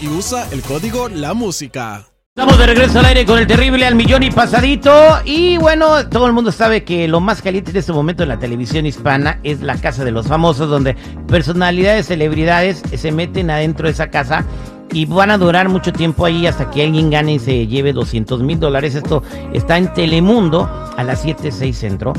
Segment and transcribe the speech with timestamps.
[0.00, 2.06] Y usa el código La Música.
[2.34, 4.90] Estamos de regreso al aire con el terrible al millón y pasadito.
[5.26, 8.38] Y bueno, todo el mundo sabe que lo más caliente en este momento en la
[8.38, 10.96] televisión hispana es la casa de los famosos, donde
[11.28, 14.46] personalidades, celebridades se meten adentro de esa casa
[14.94, 18.42] y van a durar mucho tiempo ahí hasta que alguien gane y se lleve 200
[18.42, 18.94] mil dólares.
[18.94, 19.22] Esto
[19.52, 22.14] está en Telemundo a las 7.6 Centro.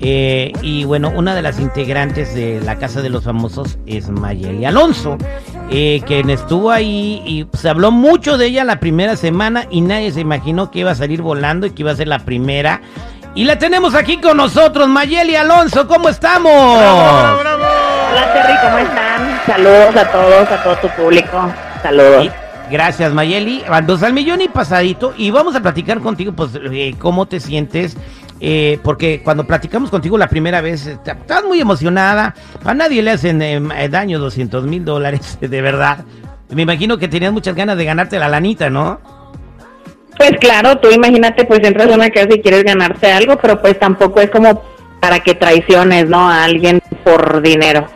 [0.00, 4.66] Eh, y bueno, una de las integrantes de la Casa de los Famosos es Mayeli
[4.66, 5.16] Alonso,
[5.70, 10.12] eh, quien estuvo ahí y se habló mucho de ella la primera semana y nadie
[10.12, 12.82] se imaginó que iba a salir volando y que iba a ser la primera.
[13.34, 16.52] Y la tenemos aquí con nosotros, Mayeli Alonso, ¿cómo estamos?
[16.52, 19.40] Hola Terry, ¿cómo están?
[19.46, 21.50] Saludos a todos, a todo tu público.
[21.82, 22.30] Saludos.
[22.70, 23.62] Gracias, Mayeli.
[23.84, 25.14] Dos al millón y pasadito.
[25.16, 27.96] Y vamos a platicar contigo, pues, eh, cómo te sientes.
[28.40, 32.34] Eh, porque cuando platicamos contigo la primera vez, eh, estás muy emocionada.
[32.64, 33.38] A nadie le hacen
[33.90, 36.04] daño 200 mil dólares, de verdad.
[36.50, 39.00] Me imagino que tenías muchas ganas de ganarte la lanita, ¿no?
[40.16, 43.78] Pues claro, tú imagínate, pues entras a una casa y quieres ganarte algo, pero pues
[43.78, 44.62] tampoco es como
[45.00, 46.30] para que traiciones, ¿no?
[46.30, 47.86] A alguien por dinero.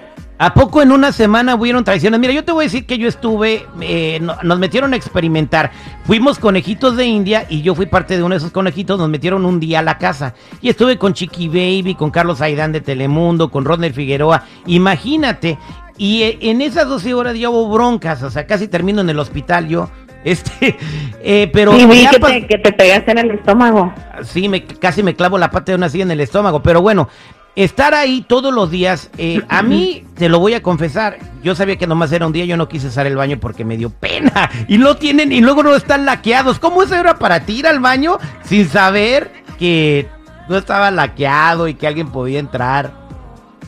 [0.43, 2.19] ¿A poco en una semana hubieron traiciones?
[2.19, 5.71] Mira, yo te voy a decir que yo estuve, eh, nos metieron a experimentar.
[6.05, 8.99] Fuimos conejitos de India y yo fui parte de uno de esos conejitos.
[8.99, 10.33] Nos metieron un día a la casa.
[10.63, 14.45] Y estuve con Chiqui Baby, con Carlos Aidán de Telemundo, con Rodner Figueroa.
[14.65, 15.59] Imagínate.
[15.99, 18.23] Y eh, en esas 12 horas ya hubo broncas.
[18.23, 19.91] O sea, casi termino en el hospital yo.
[20.23, 20.77] Este,
[21.23, 21.75] eh, pero.
[21.75, 23.91] Y vi que te, que te, pegaste en el estómago.
[24.23, 26.63] Sí, me, casi me clavo la pata de una silla en el estómago.
[26.63, 27.09] Pero bueno,
[27.57, 31.77] estar ahí todos los días, eh, a mí te lo voy a confesar, yo sabía
[31.77, 34.51] que nomás era un día, yo no quise usar el baño porque me dio pena.
[34.69, 36.59] Y no tienen, y luego no están laqueados.
[36.59, 40.07] ¿Cómo eso era para ti ir al baño sin saber que
[40.49, 42.93] no estaba laqueado y que alguien podía entrar?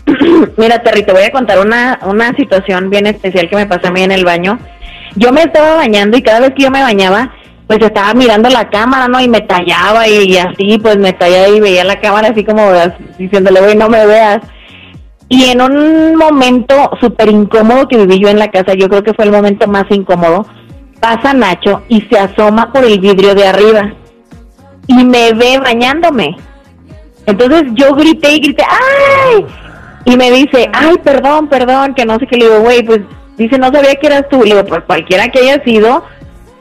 [0.57, 3.91] Mira, Terry, te voy a contar una, una situación bien especial que me pasó a
[3.91, 4.59] mí en el baño.
[5.15, 7.33] Yo me estaba bañando y cada vez que yo me bañaba,
[7.67, 9.21] pues estaba mirando la cámara, ¿no?
[9.21, 12.63] Y me tallaba y, así, pues me tallaba y veía la cámara así como
[13.19, 14.41] diciéndole, güey, no me veas.
[15.29, 19.15] Y en un momento súper incómodo que viví yo en la casa, yo creo que
[19.15, 20.47] fue el momento más incómodo,
[21.01, 23.95] pasa Nacho y se asoma por el vidrio de arriba
[24.87, 26.37] y me ve bañándome.
[27.27, 29.47] Entonces yo grité y grité, ¡ay!
[30.05, 32.37] Y me dice, ay, perdón, perdón, que no sé qué.
[32.37, 33.01] Le digo, güey, pues
[33.37, 34.43] dice, no sabía que eras tú.
[34.43, 36.05] Le digo, pues cualquiera que haya sido,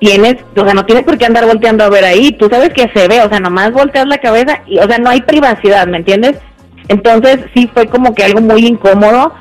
[0.01, 2.89] tienes, o sea, no tienes por qué andar volteando a ver ahí, tú sabes que
[2.91, 5.97] se ve, o sea, nomás volteas la cabeza y, o sea, no hay privacidad, ¿me
[5.97, 6.37] entiendes?
[6.87, 9.31] Entonces sí fue como que algo muy incómodo,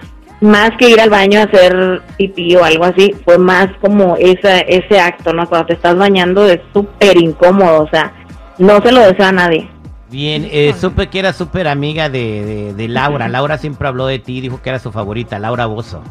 [0.42, 4.58] más que ir al baño a hacer pipí o algo así, fue más como esa,
[4.60, 5.48] ese acto, ¿no?
[5.48, 8.12] Cuando te estás bañando es súper incómodo, o sea,
[8.58, 9.66] no se lo desea a nadie.
[10.10, 14.18] Bien, eh, supe que era súper amiga de, de, de Laura, Laura siempre habló de
[14.18, 16.02] ti, dijo que era su favorita, Laura Bozo.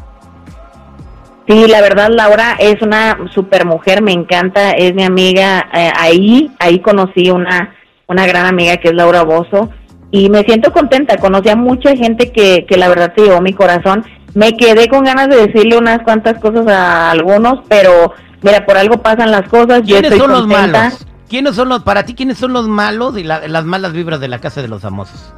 [1.50, 5.68] Sí, la verdad, Laura es una super mujer, me encanta, es mi amiga.
[5.74, 7.74] Eh, ahí, ahí conocí una,
[8.06, 9.68] una gran amiga que es Laura Bozo
[10.12, 11.16] y me siento contenta.
[11.16, 14.04] Conocí a mucha gente que, que la verdad te llevó mi corazón.
[14.32, 18.12] Me quedé con ganas de decirle unas cuantas cosas a algunos, pero
[18.42, 19.82] mira, por algo pasan las cosas.
[19.84, 21.04] Yo estoy son los malos?
[21.28, 24.38] ¿Quiénes son los, para ti, quiénes son los malos y las malas vibras de la
[24.38, 25.34] casa de los famosos?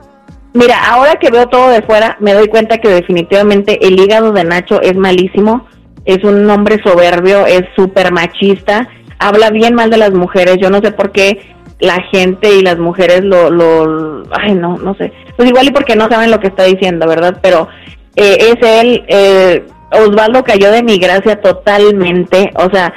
[0.53, 4.45] Mira, ahora que veo todo de fuera, me doy cuenta que definitivamente el hígado de
[4.45, 5.67] Nacho es malísimo
[6.05, 8.89] es un hombre soberbio, es súper machista,
[9.19, 12.79] habla bien mal de las mujeres, yo no sé por qué la gente y las
[12.79, 16.49] mujeres lo, lo ay no, no sé, pues igual y porque no saben lo que
[16.49, 17.39] está diciendo, ¿verdad?
[17.43, 17.69] Pero
[18.17, 22.93] eh, es él, eh, Osvaldo cayó de mi gracia totalmente, o sea,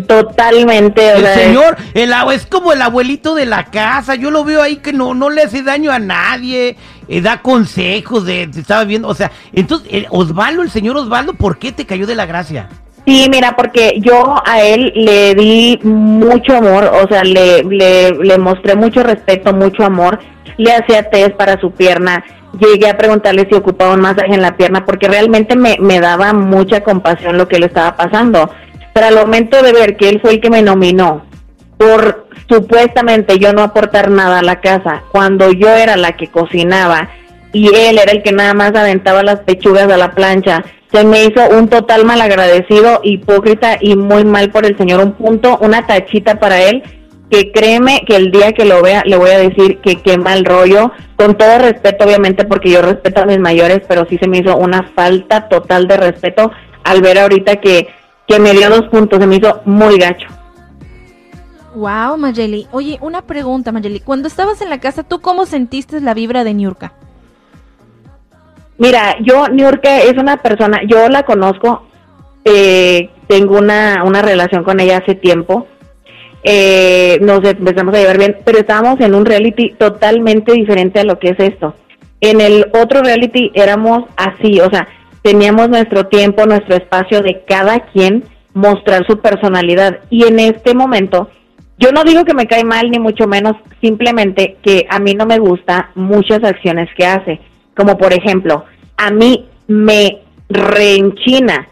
[0.00, 1.12] Totalmente.
[1.12, 4.14] El señor, el es como el abuelito de la casa.
[4.14, 6.76] Yo lo veo ahí que no, no le hace daño a nadie.
[7.08, 9.08] eh, da consejos de, te estaba viendo.
[9.08, 12.68] O sea, entonces, eh, Osvaldo, el señor Osvaldo, ¿por qué te cayó de la gracia?
[13.06, 18.38] Sí, mira, porque yo a él le di mucho amor, o sea, le, le, le
[18.38, 20.20] mostré mucho respeto, mucho amor,
[20.56, 22.24] le hacía test para su pierna,
[22.58, 26.32] llegué a preguntarle si ocupaba un masaje en la pierna, porque realmente me, me daba
[26.32, 28.50] mucha compasión lo que le estaba pasando.
[28.94, 31.22] Pero al momento de ver que él fue el que me nominó
[31.76, 37.10] por supuestamente yo no aportar nada a la casa, cuando yo era la que cocinaba
[37.52, 41.24] y él era el que nada más aventaba las pechugas a la plancha, se me
[41.24, 45.00] hizo un total malagradecido, hipócrita y muy mal por el señor.
[45.00, 46.82] Un punto, una tachita para él,
[47.30, 50.44] que créeme que el día que lo vea le voy a decir que qué mal
[50.44, 54.38] rollo, con todo respeto obviamente porque yo respeto a mis mayores, pero sí se me
[54.38, 56.50] hizo una falta total de respeto
[56.84, 57.88] al ver ahorita que,
[58.26, 60.28] que me dio dos puntos, se me hizo muy gacho.
[61.74, 62.66] Wow, Mayeli.
[62.70, 64.00] Oye, una pregunta, Mayeli.
[64.00, 66.92] Cuando estabas en la casa, ¿tú cómo sentiste la vibra de Niurka?
[68.78, 71.86] Mira, yo, Niurka es una persona, yo la conozco,
[72.44, 75.68] eh, tengo una, una relación con ella hace tiempo,
[76.42, 81.18] eh, nos empezamos a llevar bien, pero estábamos en un reality totalmente diferente a lo
[81.18, 81.74] que es esto.
[82.20, 84.88] En el otro reality éramos así, o sea,
[85.24, 90.00] teníamos nuestro tiempo, nuestro espacio de cada quien mostrar su personalidad.
[90.10, 91.30] Y en este momento,
[91.78, 95.24] yo no digo que me cae mal, ni mucho menos, simplemente que a mí no
[95.24, 97.40] me gusta muchas acciones que hace.
[97.74, 98.66] Como por ejemplo,
[98.98, 100.18] a mí me
[100.50, 101.68] reenchina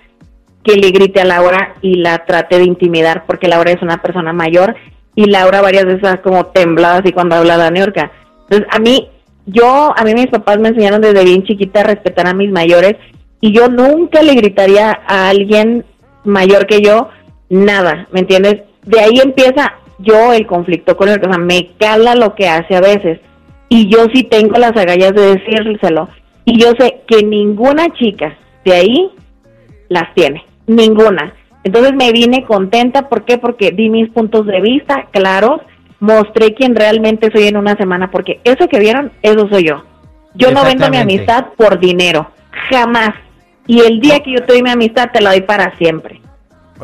[0.65, 4.33] que le grite a Laura y la trate de intimidar porque Laura es una persona
[4.33, 4.77] mayor
[5.15, 8.13] y Laura varias veces está como temblada así cuando habla la Niurka.
[8.49, 9.11] Entonces, a mí,
[9.45, 12.97] yo, a mí mis papás me enseñaron desde bien chiquita a respetar a mis mayores
[13.43, 15.85] y yo nunca le gritaría a alguien
[16.25, 17.09] mayor que yo
[17.51, 18.63] nada, ¿me entiendes?
[18.87, 22.77] De ahí empieza yo el conflicto con él, o sea, me cala lo que hace
[22.77, 23.21] a veces
[23.69, 26.09] y yo sí tengo las agallas de decírselo
[26.45, 29.11] y yo sé que ninguna chica de ahí
[29.89, 31.35] las tiene, ninguna.
[31.65, 33.39] Entonces me vine contenta, ¿por qué?
[33.39, 35.61] Porque di mis puntos de vista claros,
[35.99, 39.83] mostré quién realmente soy en una semana, porque eso que vieron, eso soy yo.
[40.35, 42.31] Yo no vendo mi amistad por dinero,
[42.71, 43.15] jamás.
[43.67, 46.21] Y el día que yo te doy mi amistad, te la doy para siempre.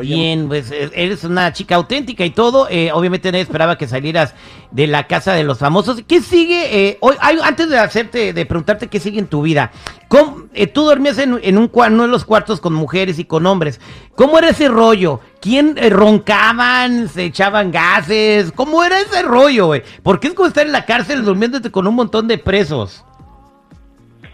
[0.01, 2.69] Bien, pues eh, eres una chica auténtica y todo.
[2.71, 4.33] eh, obviamente nadie esperaba que salieras
[4.71, 6.03] de la casa de los famosos.
[6.07, 6.89] ¿Qué sigue?
[6.91, 9.73] eh, hoy, hay- antes de hacerte, de preguntarte qué sigue en tu vida,
[10.07, 13.45] ¿cómo, eh, tú dormías en, en un uno de los cuartos con mujeres y con
[13.47, 13.81] hombres.
[14.15, 15.19] ¿Cómo era ese rollo?
[15.41, 17.09] ¿Quién eh, roncaban?
[17.09, 18.53] ¿Se echaban gases?
[18.53, 19.83] ¿Cómo era ese rollo, güey?
[20.05, 23.05] Porque es como estar en la cárcel durmiéndote con un montón de presos.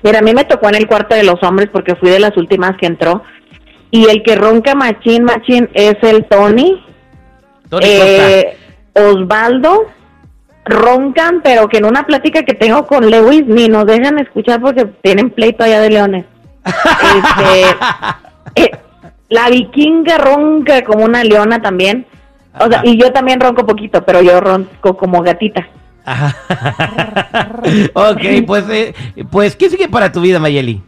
[0.04, 2.36] Mira, a mí me tocó en el cuarto de los hombres porque fui de las
[2.36, 3.22] últimas que entró.
[3.90, 6.84] Y el que ronca machín, machín es el Tony.
[7.70, 8.56] Tony Eh,
[8.92, 9.86] Osvaldo.
[10.66, 14.84] Roncan, pero que en una plática que tengo con Lewis ni nos dejan escuchar porque
[15.02, 16.26] tienen pleito allá de leones.
[16.64, 17.76] Este,
[18.62, 18.70] eh,
[19.30, 22.06] la vikinga ronca como una leona también.
[22.60, 25.66] O sea, y yo también ronco poquito, pero yo ronco como gatita.
[27.94, 28.94] Ok, pues, eh,
[29.30, 30.82] pues, ¿qué sigue para tu vida, Mayeli?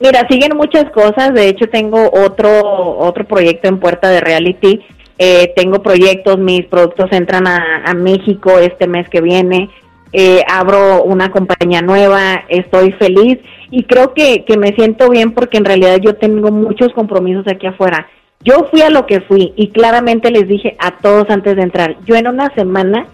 [0.00, 1.34] Mira, siguen muchas cosas.
[1.34, 4.80] De hecho, tengo otro otro proyecto en puerta de reality.
[5.18, 9.70] Eh, tengo proyectos, mis productos entran a, a México este mes que viene.
[10.12, 13.38] Eh, abro una compañía nueva, estoy feliz
[13.70, 17.66] y creo que, que me siento bien porque en realidad yo tengo muchos compromisos aquí
[17.66, 18.08] afuera.
[18.40, 21.96] Yo fui a lo que fui y claramente les dije a todos antes de entrar,
[22.04, 23.06] yo en una semana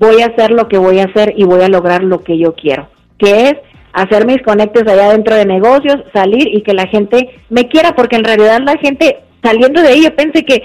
[0.00, 2.54] voy a hacer lo que voy a hacer y voy a lograr lo que yo
[2.54, 2.88] quiero,
[3.18, 3.54] que es
[3.92, 8.16] hacer mis conectes allá dentro de negocios, salir y que la gente me quiera, porque
[8.16, 10.62] en realidad la gente saliendo de ahí, yo pensé que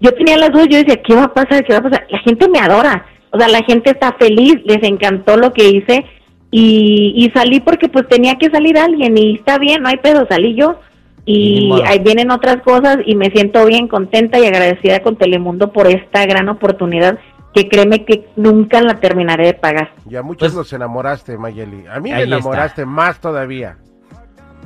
[0.00, 1.64] yo tenía las dudas, yo decía, ¿qué va a pasar?
[1.64, 2.06] ¿Qué va a pasar?
[2.10, 6.04] La gente me adora, o sea, la gente está feliz, les encantó lo que hice
[6.50, 10.26] y, y salí porque pues tenía que salir alguien y está bien, no hay pedo,
[10.28, 10.80] salí yo
[11.24, 15.86] y ahí vienen otras cosas y me siento bien contenta y agradecida con Telemundo por
[15.86, 17.18] esta gran oportunidad
[17.54, 19.92] que créeme que nunca la terminaré de pagar.
[20.08, 21.84] y a muchos Pues- nos enamoraste, Mayeli.
[21.86, 22.36] A mí me está.
[22.36, 23.76] enamoraste más todavía.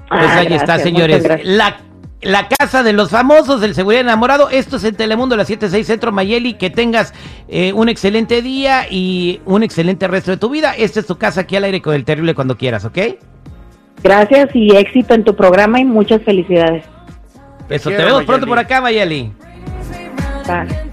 [0.09, 1.27] Pues Ah, ahí está, señores.
[1.45, 1.79] La,
[2.23, 4.51] la casa de los famosos, del seguridad enamorado.
[4.51, 6.55] Esto es en Telemundo, la 76 Centro Mayeli.
[6.55, 7.13] Que tengas
[7.49, 10.75] eh, un excelente día y un excelente resto de tu vida.
[10.77, 12.99] Esta es tu casa aquí al aire con el terrible cuando quieras, ¿ok?
[14.05, 16.85] Gracias y éxito en tu programa y muchas felicidades.
[17.69, 19.33] Eso, te vemos pronto por acá, Mayeli.
[20.47, 20.87] Bye.